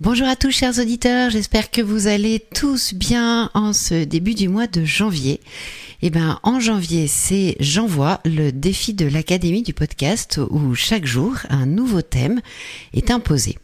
[0.00, 4.48] Bonjour à tous chers auditeurs, j'espère que vous allez tous bien en ce début du
[4.48, 5.42] mois de janvier.
[6.00, 11.34] Eh ben, en janvier, c'est J'envoie le défi de l'Académie du podcast où chaque jour
[11.50, 12.40] un nouveau thème
[12.94, 13.58] est imposé.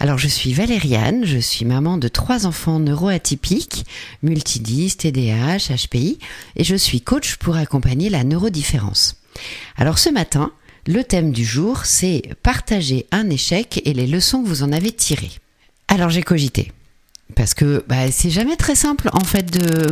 [0.00, 3.84] Alors, je suis Valériane, je suis maman de trois enfants neuroatypiques,
[4.24, 6.18] multidis, TDAH, HPI,
[6.56, 9.14] et je suis coach pour accompagner la neurodifférence.
[9.76, 10.50] Alors, ce matin,
[10.88, 14.90] le thème du jour, c'est partager un échec et les leçons que vous en avez
[14.90, 15.38] tirées.
[15.88, 16.72] Alors j'ai cogité.
[17.34, 19.86] Parce que bah, c'est jamais très simple en fait de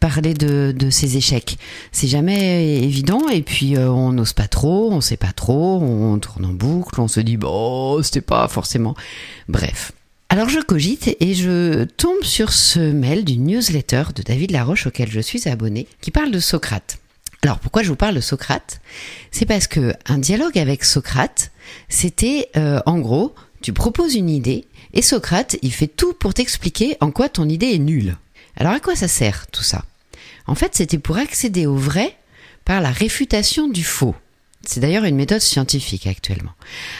[0.00, 1.58] parler de, de ces échecs.
[1.92, 6.18] C'est jamais évident et puis euh, on n'ose pas trop, on sait pas trop, on
[6.18, 8.94] tourne en boucle, on se dit bon c'était pas forcément.
[9.48, 9.92] Bref.
[10.30, 15.10] Alors je cogite et je tombe sur ce mail d'une newsletter de David Laroche auquel
[15.10, 16.98] je suis abonné qui parle de Socrate.
[17.42, 18.80] Alors pourquoi je vous parle de Socrate?
[19.30, 21.50] C'est parce que un dialogue avec Socrate,
[21.88, 26.96] c'était euh, en gros, tu proposes une idée et Socrate, il fait tout pour t'expliquer
[27.00, 28.16] en quoi ton idée est nulle.
[28.56, 29.84] Alors à quoi ça sert tout ça?
[30.46, 32.16] En fait, c'était pour accéder au vrai
[32.64, 34.14] par la réfutation du faux.
[34.62, 36.52] C'est d'ailleurs une méthode scientifique actuellement.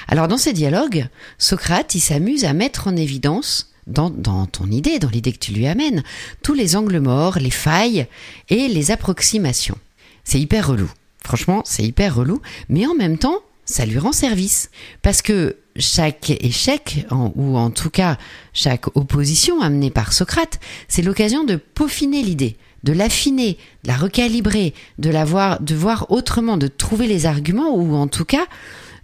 [0.07, 5.09] Alors dans ces dialogues, Socrate, il s'amuse à mettre en évidence dans, ton idée, dans
[5.09, 6.03] l'idée que tu lui amènes,
[6.43, 8.07] tous les angles morts, les failles
[8.49, 9.79] et les approximations.
[10.25, 10.91] C'est hyper relou.
[11.25, 14.71] Franchement, c'est hyper relou, mais en même temps, ça lui rend service.
[15.03, 18.19] Parce que chaque échec, ou en tout cas
[18.53, 24.75] chaque opposition amenée par Socrate, c'est l'occasion de peaufiner l'idée, de l'affiner, de la recalibrer,
[24.99, 28.47] de la voir, de voir autrement, de trouver les arguments, ou en tout cas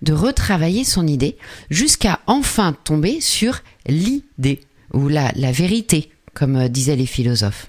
[0.02, 1.38] de retravailler son idée,
[1.70, 4.60] jusqu'à enfin tomber sur l'idée,
[4.92, 7.68] ou la, la vérité, comme disaient les philosophes.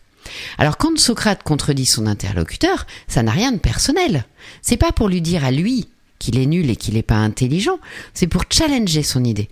[0.58, 4.26] Alors quand Socrate contredit son interlocuteur, ça n'a rien de personnel.
[4.62, 5.88] C'est pas pour lui dire à lui
[6.20, 7.80] qu'il est nul et qu'il n'est pas intelligent,
[8.14, 9.50] c'est pour challenger son idée.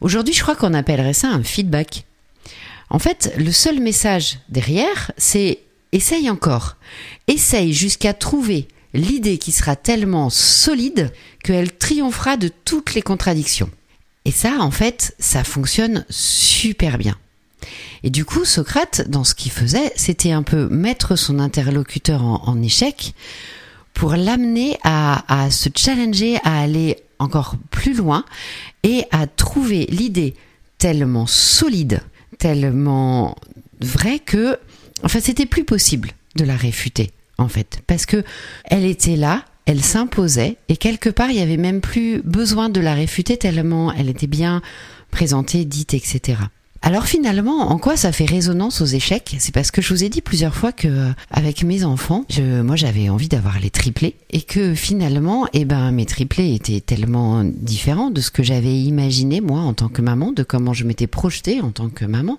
[0.00, 2.04] Aujourd'hui, je crois qu'on appellerait ça un feedback.
[2.90, 5.60] En fait, le seul message derrière, c'est
[5.92, 6.76] essaye encore.
[7.26, 13.70] Essaye jusqu'à trouver l'idée qui sera tellement solide qu'elle triomphera de toutes les contradictions.
[14.24, 17.16] Et ça, en fait, ça fonctionne super bien.
[18.02, 22.42] Et du coup, Socrate, dans ce qu'il faisait, c'était un peu mettre son interlocuteur en,
[22.46, 23.14] en échec
[23.94, 28.24] pour l'amener à, se challenger, à aller encore plus loin
[28.82, 30.34] et à trouver l'idée
[30.78, 32.02] tellement solide,
[32.38, 33.36] tellement
[33.80, 34.58] vraie que,
[35.04, 38.24] enfin, c'était plus possible de la réfuter, en fait, parce que
[38.64, 42.80] elle était là, elle s'imposait et quelque part, il y avait même plus besoin de
[42.80, 44.60] la réfuter tellement elle était bien
[45.10, 46.36] présentée, dite, etc.
[46.86, 49.36] Alors finalement, en quoi ça fait résonance aux échecs?
[49.38, 52.60] C'est parce que je vous ai dit plusieurs fois que euh, avec mes enfants, je,
[52.60, 57.42] moi j'avais envie d'avoir les triplés et que finalement, eh ben mes triplés étaient tellement
[57.42, 61.06] différents de ce que j'avais imaginé moi en tant que maman, de comment je m'étais
[61.06, 62.38] projetée en tant que maman,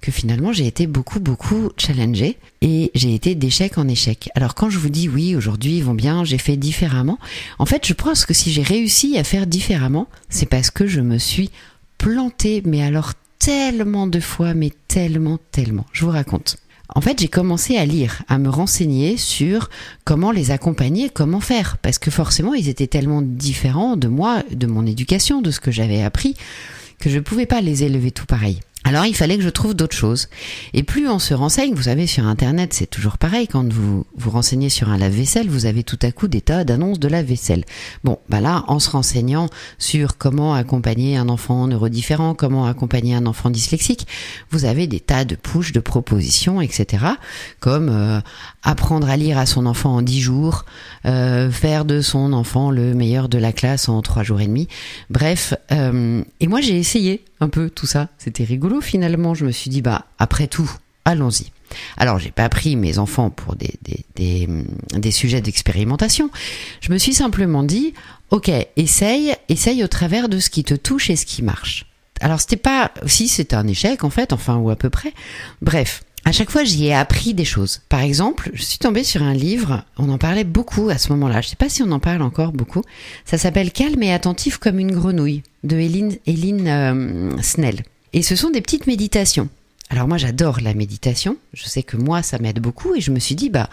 [0.00, 4.30] que finalement j'ai été beaucoup beaucoup challengée et j'ai été d'échec en échec.
[4.34, 7.18] Alors quand je vous dis oui, aujourd'hui ils vont bien, j'ai fait différemment,
[7.58, 11.02] en fait je pense que si j'ai réussi à faire différemment, c'est parce que je
[11.02, 11.50] me suis
[11.98, 13.12] plantée, mais alors
[13.44, 15.84] tellement de fois, mais tellement, tellement.
[15.92, 16.56] Je vous raconte.
[16.94, 19.68] En fait, j'ai commencé à lire, à me renseigner sur
[20.04, 24.66] comment les accompagner, comment faire, parce que forcément, ils étaient tellement différents de moi, de
[24.66, 26.36] mon éducation, de ce que j'avais appris,
[26.98, 28.60] que je ne pouvais pas les élever tout pareil.
[28.86, 30.28] Alors il fallait que je trouve d'autres choses.
[30.74, 33.48] Et plus on se renseigne, vous savez, sur Internet, c'est toujours pareil.
[33.48, 36.98] Quand vous vous renseignez sur un lave-vaisselle, vous avez tout à coup des tas d'annonces
[36.98, 37.64] de lave-vaisselle.
[38.04, 43.24] Bon, bah là, en se renseignant sur comment accompagner un enfant neurodifférent, comment accompagner un
[43.24, 44.06] enfant dyslexique,
[44.50, 47.06] vous avez des tas de push, de propositions, etc.
[47.60, 48.20] Comme euh,
[48.62, 50.66] apprendre à lire à son enfant en dix jours,
[51.06, 54.68] euh, faire de son enfant le meilleur de la classe en trois jours et demi.
[55.08, 58.08] Bref, euh, et moi j'ai essayé un peu tout ça.
[58.18, 59.34] C'était rigolo finalement.
[59.34, 60.70] Je me suis dit, bah, après tout,
[61.04, 61.52] allons-y.
[61.96, 64.48] Alors, j'ai pas pris mes enfants pour des, des, des,
[64.92, 66.30] des sujets d'expérimentation.
[66.80, 67.94] Je me suis simplement dit,
[68.30, 71.86] ok, essaye, essaye au travers de ce qui te touche et ce qui marche.
[72.20, 75.12] Alors, c'était pas, si c'était un échec en fait, enfin, ou à peu près.
[75.62, 76.02] Bref.
[76.26, 77.82] À chaque fois, j'y ai appris des choses.
[77.90, 81.42] Par exemple, je suis tombée sur un livre, on en parlait beaucoup à ce moment-là,
[81.42, 82.82] je sais pas si on en parle encore beaucoup.
[83.26, 87.82] Ça s'appelle Calme et attentif comme une grenouille de Eileen, Eileen euh, Snell.
[88.12, 89.48] Et ce sont des petites méditations.
[89.90, 93.18] Alors moi j'adore la méditation, je sais que moi ça m'aide beaucoup et je me
[93.18, 93.68] suis dit bah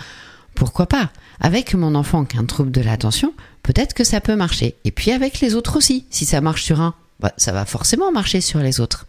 [0.55, 1.11] pourquoi pas?
[1.39, 3.33] Avec mon enfant qui a un trouble de l'attention,
[3.63, 4.75] peut-être que ça peut marcher.
[4.83, 8.11] Et puis avec les autres aussi, si ça marche sur un, bah, ça va forcément
[8.11, 9.05] marcher sur les autres.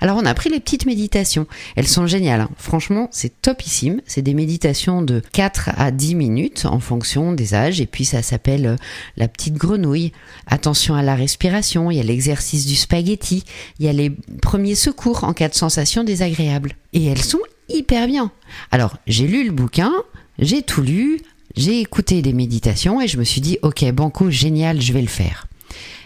[0.00, 1.46] Alors on a pris les petites méditations.
[1.76, 2.40] Elles sont géniales.
[2.42, 2.50] hein.
[2.56, 4.00] Franchement, c'est topissime.
[4.06, 7.80] C'est des méditations de 4 à 10 minutes en fonction des âges.
[7.80, 8.76] Et puis ça s'appelle euh,
[9.16, 10.12] la petite grenouille.
[10.46, 11.90] Attention à la respiration.
[11.90, 13.44] Il y a l'exercice du spaghetti.
[13.78, 14.10] Il y a les
[14.42, 16.74] premiers secours en cas de sensation désagréable.
[16.92, 18.30] Et elles sont hyper bien.
[18.70, 19.92] Alors j'ai lu le bouquin,
[20.38, 21.20] j'ai tout lu,
[21.56, 25.08] j'ai écouté des méditations et je me suis dit ok banco génial, je vais le
[25.08, 25.46] faire.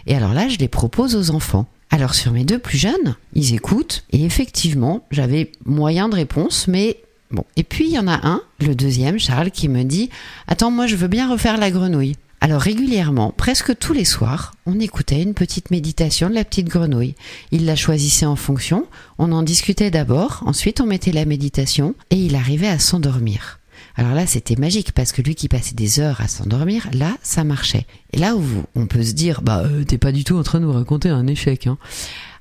[0.07, 1.67] Et alors là, je les propose aux enfants.
[1.93, 6.97] Alors sur mes deux plus jeunes, ils écoutent et effectivement, j'avais moyen de réponse, mais
[7.29, 7.43] bon.
[7.55, 10.09] Et puis il y en a un, le deuxième, Charles, qui me dit
[10.47, 14.79] "Attends, moi je veux bien refaire la grenouille." Alors régulièrement, presque tous les soirs, on
[14.79, 17.13] écoutait une petite méditation de la petite grenouille.
[17.51, 18.87] Il la choisissait en fonction,
[19.19, 23.59] on en discutait d'abord, ensuite on mettait la méditation et il arrivait à s'endormir.
[23.95, 27.43] Alors là, c'était magique parce que lui qui passait des heures à s'endormir, là, ça
[27.43, 27.85] marchait.
[28.11, 28.43] Et là où
[28.75, 31.09] on peut se dire, bah, euh, t'es pas du tout en train de nous raconter
[31.09, 31.67] un échec.
[31.67, 31.77] Hein.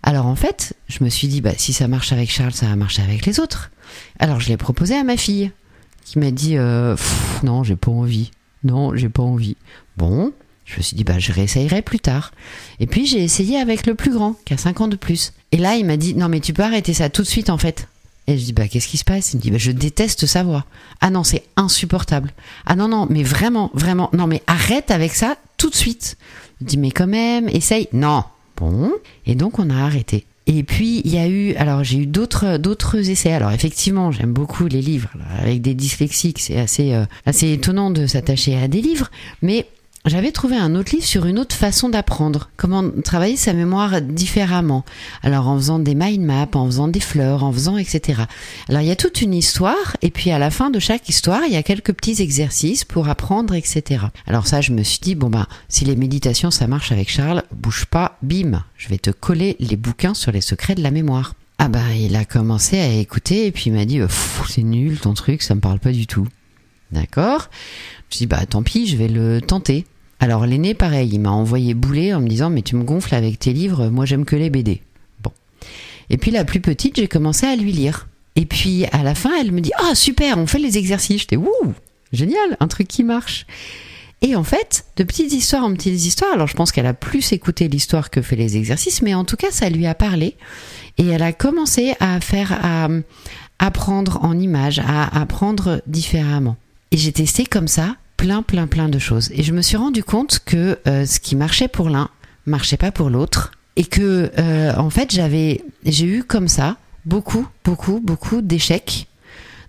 [0.02, 2.76] Alors en fait, je me suis dit, bah, si ça marche avec Charles, ça va
[2.76, 3.70] marcher avec les autres.
[4.18, 5.52] Alors je l'ai proposé à ma fille,
[6.04, 6.96] qui m'a dit, euh,
[7.42, 8.30] non, j'ai pas envie.
[8.64, 9.56] Non, j'ai pas envie.
[9.96, 10.32] Bon,
[10.64, 12.32] je me suis dit, bah, je réessayerai plus tard.
[12.80, 15.32] Et puis j'ai essayé avec le plus grand, qui a 5 ans de plus.
[15.50, 17.58] Et là, il m'a dit, non, mais tu peux arrêter ça tout de suite en
[17.58, 17.88] fait.
[18.26, 19.32] Et je dis bah qu'est-ce qui se passe?
[19.32, 20.64] Il me dit bah je déteste sa voix.
[21.00, 22.32] Ah non c'est insupportable.
[22.66, 26.16] Ah non non mais vraiment vraiment non mais arrête avec ça tout de suite.
[26.60, 27.88] Je dis mais quand même essaye.
[27.92, 28.24] Non
[28.56, 28.92] bon
[29.26, 30.24] et donc on a arrêté.
[30.46, 33.32] Et puis il y a eu alors j'ai eu d'autres d'autres essais.
[33.32, 35.10] Alors effectivement j'aime beaucoup les livres
[35.40, 39.10] avec des dyslexiques c'est assez euh, assez étonnant de s'attacher à des livres
[39.40, 39.66] mais
[40.04, 44.84] j'avais trouvé un autre livre sur une autre façon d'apprendre, comment travailler sa mémoire différemment.
[45.22, 48.22] Alors en faisant des mind maps, en faisant des fleurs, en faisant etc.
[48.68, 51.42] Alors il y a toute une histoire et puis à la fin de chaque histoire
[51.46, 54.06] il y a quelques petits exercices pour apprendre etc.
[54.26, 57.44] Alors ça je me suis dit bon bah si les méditations ça marche avec Charles,
[57.52, 61.34] bouge pas, bim, je vais te coller les bouquins sur les secrets de la mémoire.
[61.58, 64.98] Ah bah il a commencé à écouter et puis il m'a dit Pff, c'est nul
[64.98, 66.26] ton truc, ça me parle pas du tout.
[66.92, 67.48] D'accord
[68.10, 69.86] Je dis bah tant pis, je vais le tenter.
[70.20, 73.38] Alors l'aîné, pareil, il m'a envoyé bouler en me disant mais tu me gonfles avec
[73.38, 74.82] tes livres, moi j'aime que les BD.
[75.22, 75.32] Bon.
[76.10, 78.08] Et puis la plus petite, j'ai commencé à lui lire.
[78.36, 81.22] Et puis à la fin, elle me dit ah super, on fait les exercices.
[81.22, 81.74] J'étais ouh
[82.12, 83.46] génial, un truc qui marche.
[84.20, 87.32] Et en fait, de petites histoires en petites histoires, alors je pense qu'elle a plus
[87.32, 90.36] écouté l'histoire que fait les exercices, mais en tout cas, ça lui a parlé.
[90.96, 92.88] Et elle a commencé à faire, à
[93.58, 96.56] apprendre en images, à apprendre différemment.
[96.92, 99.30] Et j'ai testé comme ça plein, plein, plein de choses.
[99.34, 102.10] Et je me suis rendu compte que euh, ce qui marchait pour l'un
[102.46, 103.52] marchait pas pour l'autre.
[103.76, 109.06] Et que, euh, en fait, j'avais, j'ai eu comme ça beaucoup, beaucoup, beaucoup d'échecs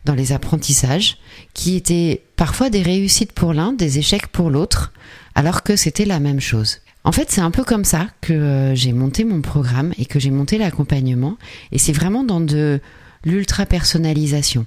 [0.03, 1.17] dans les apprentissages
[1.53, 4.91] qui étaient parfois des réussites pour l'un, des échecs pour l'autre,
[5.33, 6.79] alors que c'était la même chose.
[7.05, 10.19] En fait, c'est un peu comme ça que euh, j'ai monté mon programme et que
[10.19, 11.37] j'ai monté l'accompagnement.
[11.71, 12.81] Et c'est vraiment dans de
[13.23, 14.65] l'ultra personnalisation.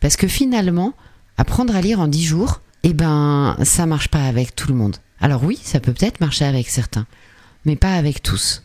[0.00, 0.94] Parce que finalement,
[1.40, 4.96] apprendre à lire en 10 jours, eh ben, ça marche pas avec tout le monde.
[5.20, 7.06] Alors oui, ça peut peut-être marcher avec certains,
[7.64, 8.62] mais pas avec tous.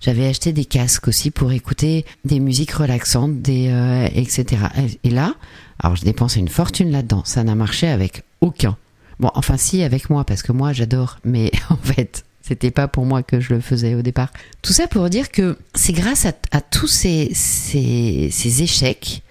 [0.00, 4.62] J'avais acheté des casques aussi pour écouter des musiques relaxantes, des euh, etc.
[5.02, 5.34] Et là,
[5.80, 7.22] alors je dépensais une fortune là-dedans.
[7.24, 8.76] Ça n'a marché avec aucun.
[9.18, 13.04] Bon, enfin si avec moi parce que moi j'adore, mais en fait c'était pas pour
[13.04, 14.32] moi que je le faisais au départ.
[14.62, 19.22] Tout ça pour dire que c'est grâce à, tous ces, ces échecs,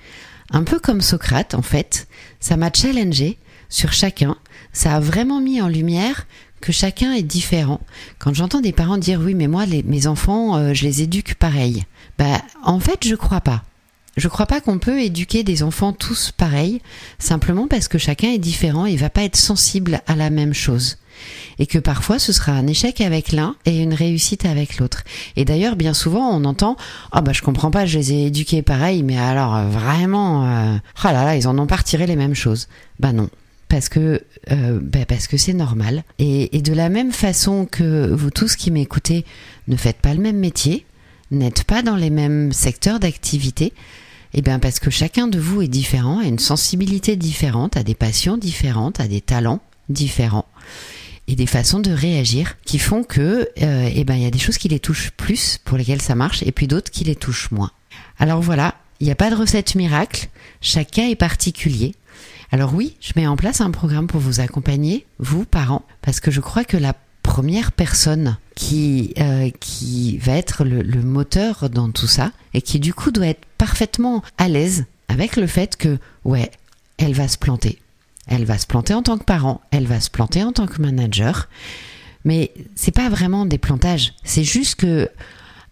[0.51, 2.08] un peu comme Socrate en fait,
[2.39, 3.38] ça m'a challengé
[3.70, 4.38] sur chacun.
[4.74, 6.27] Ça a vraiment mis en lumière
[6.62, 7.81] que chacun est différent.
[8.20, 11.86] Quand j'entends des parents dire oui, mais moi, mes enfants, euh, je les éduque pareil.
[12.17, 13.63] Bah, en fait, je crois pas.
[14.17, 16.81] Je crois pas qu'on peut éduquer des enfants tous pareils,
[17.17, 20.98] simplement parce que chacun est différent et va pas être sensible à la même chose.
[21.59, 25.03] Et que parfois ce sera un échec avec l'un et une réussite avec l'autre.
[25.35, 26.75] Et d'ailleurs, bien souvent, on entend
[27.11, 30.45] Ah oh bah je comprends pas, je les ai éduqués pareil, mais alors euh, vraiment,
[30.45, 32.67] euh, oh là là, ils en ont pas retiré les mêmes choses.
[32.99, 33.29] Bah non,
[33.69, 36.03] parce que euh, bah parce que c'est normal.
[36.19, 39.25] Et, et, de la même façon que vous tous qui m'écoutez
[39.67, 40.85] ne faites pas le même métier,
[41.31, 43.73] n'êtes pas dans les mêmes secteurs d'activité,
[44.33, 47.95] et bien parce que chacun de vous est différent, a une sensibilité différente, a des
[47.95, 49.59] passions différentes, a des talents
[49.89, 50.45] différents
[51.27, 54.39] et des façons de réagir qui font que euh, et ben il y a des
[54.39, 57.51] choses qui les touchent plus pour lesquelles ça marche et puis d'autres qui les touchent
[57.51, 57.71] moins.
[58.19, 60.29] Alors voilà, il n'y a pas de recette miracle,
[60.61, 61.95] chaque cas est particulier.
[62.51, 66.31] Alors oui, je mets en place un programme pour vous accompagner, vous, parents, parce que
[66.31, 71.89] je crois que la première personne qui, euh, qui va être le, le moteur dans
[71.91, 75.97] tout ça et qui du coup doit être parfaitement à l'aise avec le fait que,
[76.25, 76.51] ouais,
[76.97, 77.79] elle va se planter.
[78.33, 80.81] Elle va se planter en tant que parent, elle va se planter en tant que
[80.81, 81.50] manager.
[82.23, 84.13] Mais c'est pas vraiment des plantages.
[84.23, 85.09] C'est juste que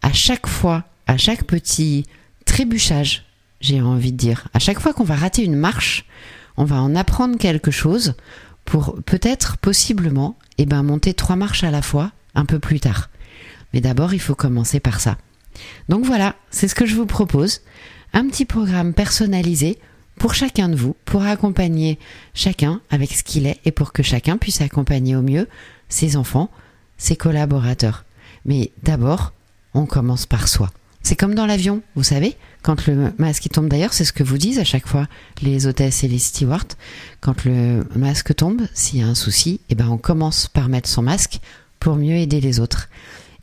[0.02, 2.06] à chaque fois, à chaque petit
[2.44, 3.24] trébuchage,
[3.62, 6.04] j'ai envie de dire, à chaque fois qu'on va rater une marche,
[6.58, 8.16] on va en apprendre quelque chose
[8.66, 13.10] pour peut-être, possiblement, eh ben, monter trois marches à la fois un peu plus tard.
[13.72, 15.18] Mais d'abord, il faut commencer par ça.
[15.88, 17.62] Donc voilà, c'est ce que je vous propose.
[18.12, 19.80] Un petit programme personnalisé
[20.20, 21.98] pour chacun de vous, pour accompagner
[22.34, 25.48] chacun avec ce qu'il est et pour que chacun puisse accompagner au mieux
[25.88, 26.52] ses enfants,
[26.98, 28.06] ses collaborateurs.
[28.46, 29.34] Mais d'abord,
[29.74, 30.70] on commence par soi.
[31.02, 34.38] C'est comme dans l'avion, vous savez, quand le masque tombe d'ailleurs, c'est ce que vous
[34.38, 35.08] disent à chaque fois
[35.42, 36.68] les hôtesses et les stewards.
[37.22, 40.90] Quand le masque tombe, s'il y a un souci, eh ben on commence par mettre
[40.90, 41.40] son masque
[41.80, 42.90] pour mieux aider les autres.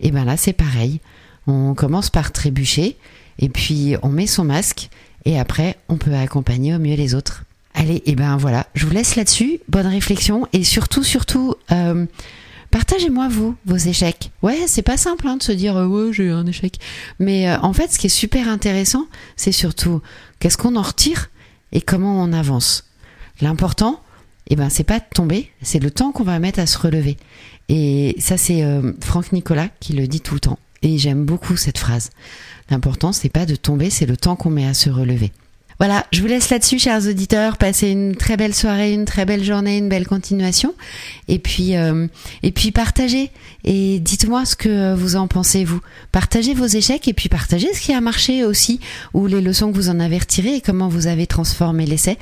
[0.00, 1.00] Et ben là c'est pareil,
[1.46, 2.98] on commence par trébucher
[3.38, 4.90] et puis on met son masque
[5.26, 7.44] et après on peut accompagner au mieux les autres.
[7.74, 9.60] Allez, et ben voilà, je vous laisse là-dessus.
[9.68, 12.06] Bonne réflexion et surtout, surtout, euh,
[12.70, 14.30] partagez-moi vous vos échecs.
[14.40, 16.78] Ouais, c'est pas simple hein, de se dire euh, ouais j'ai eu un échec,
[17.18, 19.06] mais euh, en fait, ce qui est super intéressant,
[19.36, 20.00] c'est surtout
[20.40, 21.28] qu'est-ce qu'on en retire
[21.72, 22.84] et comment on avance.
[23.42, 24.00] L'important,
[24.48, 27.18] eh ben c'est pas de tomber, c'est le temps qu'on va mettre à se relever.
[27.68, 28.64] Et ça, c'est
[29.02, 30.58] Franck Nicolas qui le dit tout le temps.
[30.82, 32.10] Et j'aime beaucoup cette phrase.
[32.70, 35.32] L'important, c'est pas de tomber, c'est le temps qu'on met à se relever.
[35.78, 37.58] Voilà, je vous laisse là-dessus, chers auditeurs.
[37.58, 40.74] Passez une très belle soirée, une très belle journée, une belle continuation.
[41.28, 42.06] Et puis, euh,
[42.42, 43.30] et puis partagez.
[43.64, 45.80] Et dites-moi ce que vous en pensez, vous.
[46.12, 48.80] Partagez vos échecs et puis partagez ce qui a marché aussi,
[49.12, 52.16] ou les leçons que vous en avez retirées et comment vous avez transformé l'essai.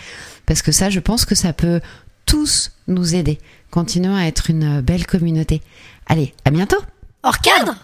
[0.46, 1.80] Parce que ça, je pense que ça peut
[2.26, 3.38] tous nous aider.
[3.70, 5.62] Continuons à être une belle communauté.
[6.06, 6.78] Allez, à bientôt
[7.26, 7.74] Hors cadre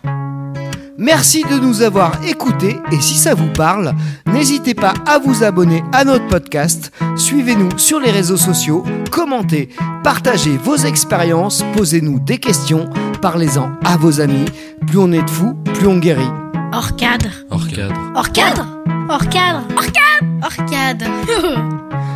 [0.99, 3.95] Merci de nous avoir écoutés et si ça vous parle,
[4.27, 9.71] n'hésitez pas à vous abonner à notre podcast, suivez-nous sur les réseaux sociaux, commentez,
[10.05, 12.91] partagez vos expériences, posez-nous des questions,
[13.23, 14.45] parlez-en à vos amis.
[14.87, 16.31] Plus on est de fous, plus on guérit.
[16.75, 18.13] Hors cadre Hors cadre.
[18.15, 18.67] Hors cadre
[19.09, 21.07] Hors cadre Hors cadre Hors cadre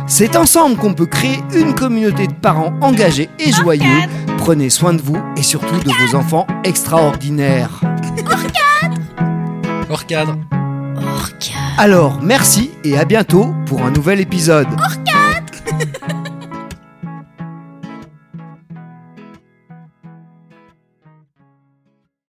[0.05, 4.03] C'est ensemble qu'on peut créer une communauté de parents engagés et joyeux.
[4.45, 7.81] Prenez soin de vous et surtout de vos enfants extraordinaires.
[9.89, 10.37] Hors cadre.
[11.01, 14.67] Hors cadre Alors, merci et à bientôt pour un nouvel épisode.
[14.77, 14.94] Hors